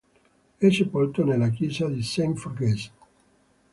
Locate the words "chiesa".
1.51-1.87